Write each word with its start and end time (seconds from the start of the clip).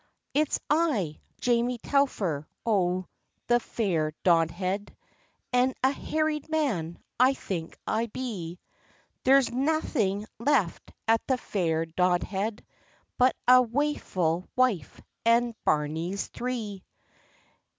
"It's 0.33 0.59
I, 0.67 1.19
Jamie 1.41 1.77
Telfer 1.77 2.47
o' 2.65 3.05
the 3.45 3.59
fair 3.59 4.13
Dodhead, 4.23 4.95
And 5.53 5.75
a 5.83 5.91
harried 5.91 6.49
man 6.49 6.97
I 7.19 7.35
think 7.35 7.77
I 7.85 8.07
be! 8.07 8.57
There's 9.25 9.51
naething 9.51 10.25
left 10.39 10.91
at 11.07 11.21
the 11.27 11.37
fair 11.37 11.85
Dodhead, 11.85 12.65
But 13.19 13.35
a 13.47 13.61
waefu' 13.61 14.47
wife 14.55 14.99
and 15.23 15.53
bairnies 15.67 16.29
three. 16.29 16.83